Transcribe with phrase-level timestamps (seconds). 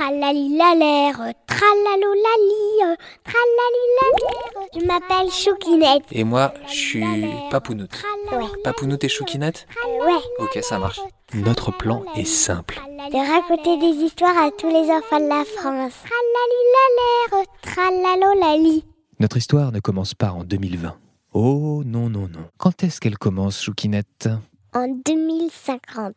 [0.00, 4.68] Tralalilalère, tralalolali, tralalilalère.
[4.74, 6.04] Je m'appelle Choukinette.
[6.10, 7.04] Et moi, je suis
[7.50, 8.02] Papounoute.
[8.32, 8.46] Ouais.
[8.64, 9.66] Papounoute et Choukinette
[10.00, 10.22] Ouais.
[10.38, 11.00] Ok, ça marche.
[11.34, 12.80] Notre plan est simple.
[13.12, 15.92] De raconter des histoires à tous les enfants de la France.
[16.08, 18.86] Tralalilalère, tralalolali.
[19.18, 20.96] Notre histoire ne commence pas en 2020.
[21.34, 22.48] Oh non, non, non.
[22.56, 24.30] Quand est-ce qu'elle commence, Choukinette?
[24.72, 26.14] En 2050.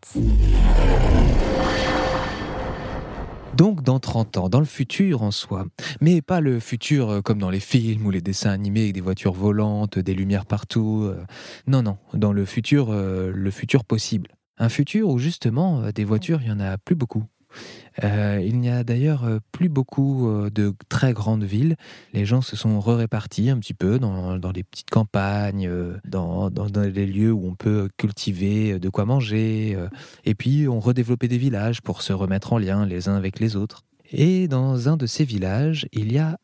[3.56, 5.66] Donc dans 30 ans, dans le futur en soi.
[6.02, 9.02] Mais pas le futur euh, comme dans les films ou les dessins animés avec des
[9.02, 11.04] voitures volantes, des lumières partout.
[11.04, 11.24] euh.
[11.68, 14.30] Non, non, dans le futur, euh, le futur possible.
[14.58, 17.24] Un futur où justement des voitures, il n'y en a plus beaucoup.
[18.04, 21.76] Euh, il n'y a d'ailleurs euh, plus beaucoup euh, de très grandes villes.
[22.14, 25.70] Les gens se sont répartis un petit peu dans, des petites campagnes,
[26.06, 29.78] dans, des lieux où on peut cultiver de quoi manger.
[30.26, 33.56] et puis on redéveloppait des villages pour se remettre en lien les uns avec les
[33.56, 33.84] autres.
[34.12, 36.38] Et dans un de ces villages, il y a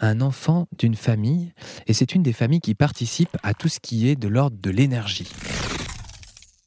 [0.00, 1.52] un enfant d'une famille,
[1.86, 4.70] et c'est une des familles qui participe à tout ce qui est de l'ordre de
[4.70, 5.30] l'énergie.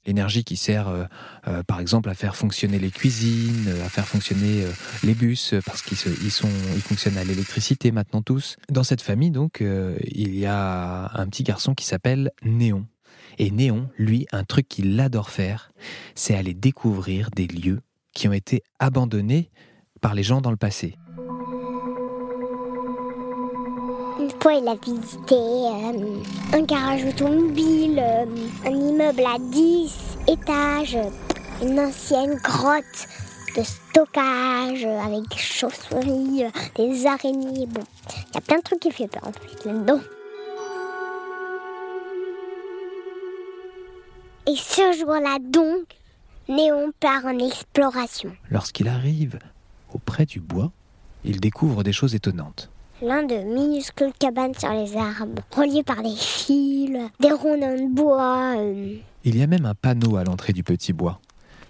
[0.06, 1.06] L'énergie qui sert, euh,
[1.48, 4.66] euh, par exemple, à faire fonctionner les cuisines, euh, à faire fonctionner
[5.03, 8.58] les bus, parce qu'ils fonctionnent à l'électricité maintenant tous.
[8.70, 12.86] Dans cette famille, donc, il y a un petit garçon qui s'appelle Néon.
[13.38, 15.72] Et Néon, lui, un truc qu'il adore faire,
[16.14, 17.80] c'est aller découvrir des lieux
[18.14, 19.50] qui ont été abandonnés
[20.02, 20.95] par les gens dans le passé.
[24.48, 26.22] Il a visité euh,
[26.54, 28.26] un garage automobile, euh,
[28.64, 30.98] un immeuble à 10 étages,
[31.64, 33.08] une ancienne grotte
[33.58, 37.66] de stockage avec des chauves-souris, euh, des araignées.
[37.66, 37.82] Bon,
[38.30, 40.00] il y a plein de trucs qui fait peur en fait là-dedans.
[44.48, 45.88] Et ce jour-là donc,
[46.48, 48.32] Néon part en exploration.
[48.52, 49.40] Lorsqu'il arrive
[49.92, 50.72] auprès du bois,
[51.23, 52.70] il découvre des choses étonnantes.
[53.00, 58.56] Plein de minuscules cabanes sur les arbres, reliées par des fils, des rondins de bois.
[58.58, 58.95] euh,
[59.26, 61.20] Il y a même un panneau à l'entrée du petit bois.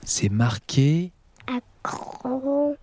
[0.03, 1.11] C'est marqué.
[1.47, 2.75] Accrobr-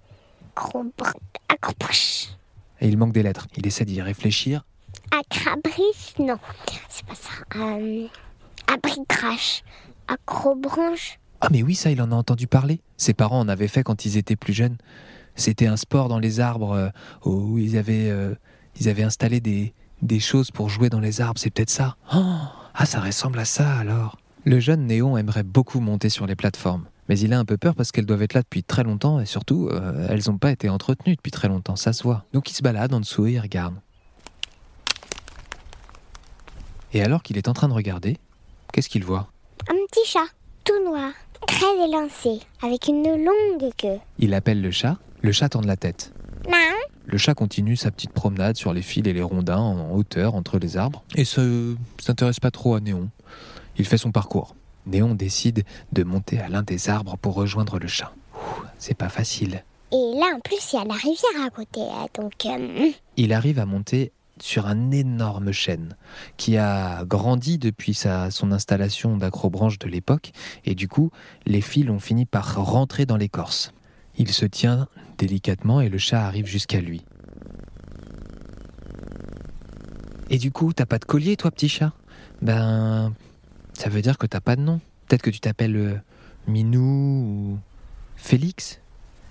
[1.48, 2.36] Accrobrich.
[2.81, 3.47] et il manque des lettres.
[3.56, 4.64] Il essaie d'y réfléchir.
[5.12, 6.38] Acrabrich Non,
[6.88, 7.31] c'est pas ça.
[7.56, 8.06] Euh,
[8.66, 9.62] abricrache.
[10.08, 11.19] Acrobranche.
[11.41, 12.81] Ah mais oui, ça, il en a entendu parler.
[12.97, 14.76] Ses parents en avaient fait quand ils étaient plus jeunes.
[15.34, 16.88] C'était un sport dans les arbres euh,
[17.25, 18.34] où ils avaient, euh,
[18.81, 19.72] ils avaient installé des,
[20.03, 21.38] des choses pour jouer dans les arbres.
[21.38, 21.97] C'est peut-être ça.
[22.15, 22.20] Oh,
[22.75, 24.19] ah, ça ressemble à ça alors.
[24.44, 26.87] Le jeune Néon aimerait beaucoup monter sur les plateformes.
[27.09, 29.26] Mais il a un peu peur parce qu'elles doivent être là depuis très longtemps et
[29.26, 32.25] surtout, euh, elles n'ont pas été entretenues depuis très longtemps, ça se voit.
[32.32, 33.75] Donc il se balade en dessous et il regarde.
[36.93, 38.19] Et alors qu'il est en train de regarder,
[38.72, 39.28] qu'est-ce qu'il voit?
[39.69, 40.26] Un petit chat,
[40.64, 41.10] tout noir,
[41.47, 43.99] très élancé, avec une longue queue.
[44.19, 46.12] Il appelle le chat, le chat tourne la tête.
[47.04, 50.58] Le chat continue sa petite promenade sur les fils et les rondins en hauteur entre
[50.58, 53.10] les arbres et ne s'intéresse pas trop à Néon.
[53.76, 54.54] Il fait son parcours.
[54.86, 58.12] Néon décide de monter à l'un des arbres pour rejoindre le chat.
[58.78, 59.64] C'est pas facile.
[59.90, 61.80] Et là, en plus, il y a la rivière à côté.
[61.82, 65.96] hein, Donc, euh, Il arrive à monter sur un énorme chêne
[66.36, 70.32] qui a grandi depuis sa, son installation d'acrobranche de l'époque
[70.64, 71.10] et du coup
[71.46, 73.72] les fils ont fini par rentrer dans l'écorce.
[74.16, 74.88] Il se tient
[75.26, 77.02] délicatement et le chat arrive jusqu'à lui.
[80.30, 81.92] Et du coup, t'as pas de collier toi petit chat?
[82.40, 83.12] Ben
[83.72, 84.80] ça veut dire que t'as pas de nom.
[85.06, 85.94] Peut-être que tu t'appelles euh,
[86.48, 87.58] Minou ou
[88.16, 88.80] Félix?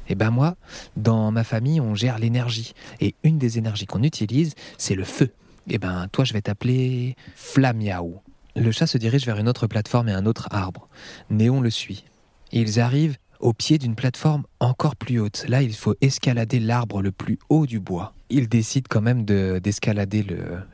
[0.07, 0.55] Eh ben moi,
[0.95, 2.73] dans ma famille, on gère l'énergie.
[2.99, 5.29] Et une des énergies qu'on utilise, c'est le feu.
[5.69, 8.19] Eh ben, toi, je vais t'appeler Flamiaou.
[8.55, 10.89] Le chat se dirige vers une autre plateforme et un autre arbre.
[11.29, 12.03] Néon le suit.
[12.51, 15.45] Ils arrivent au pied d'une plateforme encore plus haute.
[15.47, 18.13] Là, il faut escalader l'arbre le plus haut du bois.
[18.29, 20.25] Il décide quand même de- d'escalader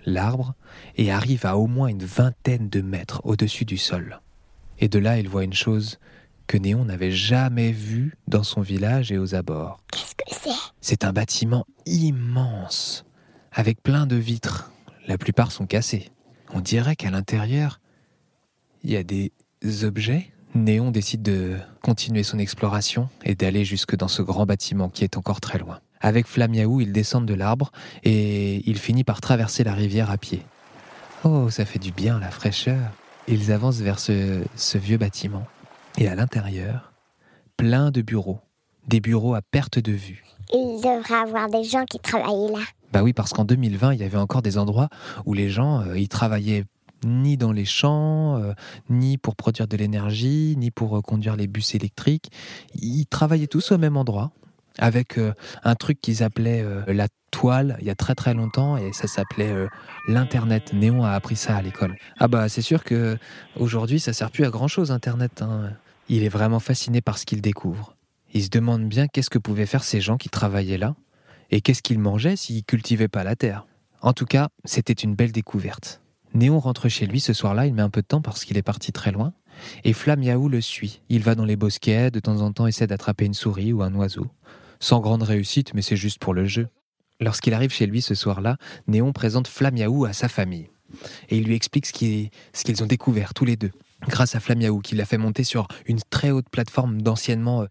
[0.05, 0.53] l'arbre
[0.95, 4.21] et arrive à au moins une vingtaine de mètres au-dessus du sol.
[4.79, 5.97] Et de là, il voit une chose
[6.45, 9.79] que Néon n'avait jamais vue dans son village et aux abords.
[9.91, 10.55] qu'est-ce que c'est?
[10.81, 13.05] C'est un bâtiment immense,
[13.51, 14.71] avec plein de vitres.
[15.07, 16.09] La plupart sont cassées.
[16.53, 17.81] On dirait qu'à l'intérieur,
[18.83, 19.31] il y a des
[19.83, 20.31] objets.
[20.63, 25.17] Néon décide de continuer son exploration et d'aller jusque dans ce grand bâtiment qui est
[25.17, 25.79] encore très loin.
[26.01, 27.71] Avec Flamiaou, ils descendent de l'arbre
[28.03, 30.43] et il finit par traverser la rivière à pied.
[31.23, 32.91] Oh, ça fait du bien, la fraîcheur.
[33.27, 35.45] Ils avancent vers ce, ce vieux bâtiment.
[35.97, 36.93] Et à l'intérieur,
[37.57, 38.39] plein de bureaux.
[38.87, 40.23] Des bureaux à perte de vue.
[40.53, 42.59] Il devrait avoir des gens qui travaillent là.
[42.93, 44.87] Bah oui, parce qu'en 2020, il y avait encore des endroits
[45.25, 46.63] où les gens, euh, ils travaillaient
[47.07, 48.53] ni dans les champs, euh,
[48.89, 52.31] ni pour produire de l'énergie, ni pour euh, conduire les bus électriques.
[52.75, 54.31] Ils travaillaient tous au même endroit.
[54.79, 55.33] avec euh,
[55.63, 59.67] un truc qu'ils appelaient la toile il y a très très longtemps et ça s'appelait
[60.07, 60.71] l'internet.
[60.71, 61.95] Néon a appris ça à l'école.
[62.19, 63.17] Ah bah c'est sûr que
[63.59, 65.41] aujourd'hui ça sert plus à grand chose internet.
[65.41, 65.71] Hein.
[66.09, 67.95] Il est vraiment fasciné par ce qu'il découvre.
[68.33, 70.95] Il se demande bien qu'est-ce que pouvaient faire ces gens qui travaillaient là
[71.49, 73.65] et qu'est-ce qu'ils mangeaient s'ils cultivaient pas la terre.
[74.01, 76.01] En tout cas, c'était une belle découverte.
[76.33, 78.63] Néon rentre chez lui ce soir-là, il met un peu de temps parce qu'il est
[78.63, 79.33] parti très loin.
[79.83, 81.01] Et Flam le suit.
[81.09, 83.93] Il va dans les bosquets, de temps en temps essaie d'attraper une souris ou un
[83.95, 84.27] oiseau.
[84.79, 86.67] Sans grande réussite, mais c'est juste pour le jeu.
[87.19, 88.57] Lorsqu'il arrive chez lui ce soir-là,
[88.87, 89.75] Néon présente Flam
[90.05, 90.69] à sa famille.
[91.29, 93.71] Et il lui explique ce qu'ils ont découvert tous les deux
[94.07, 97.63] grâce à Flamiaou qui l'a fait monter sur une très haute plateforme d'anciennement.
[97.63, 97.67] Euh,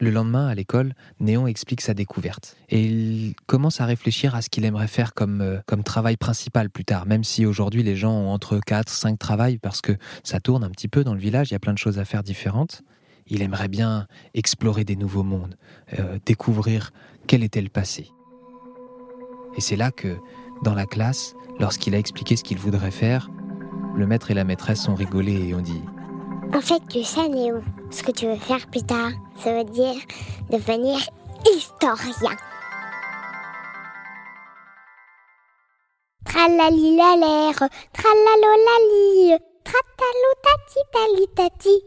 [0.00, 2.56] Le lendemain, à l'école, Néon explique sa découverte.
[2.68, 6.70] Et il commence à réfléchir à ce qu'il aimerait faire comme, euh, comme travail principal
[6.70, 10.40] plus tard, même si aujourd'hui les gens ont entre 4, 5 travails parce que ça
[10.40, 12.22] tourne un petit peu dans le village, il y a plein de choses à faire
[12.22, 12.82] différentes.
[13.26, 15.56] Il aimerait bien explorer des nouveaux mondes,
[15.98, 16.90] euh, découvrir
[17.26, 18.10] quel était le passé.
[19.56, 20.18] Et c'est là que,
[20.62, 23.30] dans la classe, lorsqu'il a expliqué ce qu'il voudrait faire,
[23.96, 25.82] le maître et la maîtresse ont rigolé et ont dit
[26.54, 27.60] En fait, tu sais, Néo,
[27.90, 29.94] ce que tu veux faire plus tard, ça veut dire
[30.50, 30.98] devenir
[31.56, 32.36] historien.
[36.24, 40.32] Tralali-la-l'air, tralalolali, tratalo
[41.36, 41.80] tati.